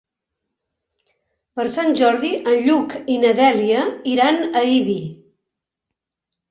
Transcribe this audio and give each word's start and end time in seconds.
Per 1.59 1.65
Sant 1.75 1.93
Jordi 2.01 2.31
en 2.39 2.57
Lluc 2.69 2.97
i 3.17 3.19
na 3.27 3.35
Dèlia 3.43 3.85
iran 4.17 4.43
a 4.43 4.67
Ibi. 4.81 5.01